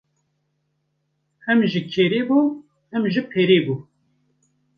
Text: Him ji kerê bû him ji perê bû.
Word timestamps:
Him 1.45 1.59
ji 1.71 1.81
kerê 1.91 2.21
bû 2.27 2.39
him 2.91 3.03
ji 3.13 3.21
perê 3.31 3.57
bû. 3.65 3.75